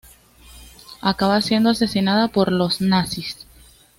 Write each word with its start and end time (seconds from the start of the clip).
Acaba 1.03 1.39
siendo 1.41 1.69
asesinada 1.69 2.27
por 2.27 2.51
los 2.51 2.81
nazis. 2.81 3.45